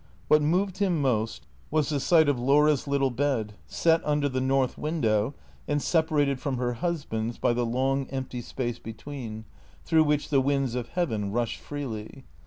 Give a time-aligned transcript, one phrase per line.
[0.31, 4.75] AATiat moved him most was the sight of Laura's little bed, set under the north
[4.75, 5.35] window,
[5.67, 9.45] and separated from her husband's by the long empty space between,
[9.85, 12.25] through which the winds of heaven rushed freely.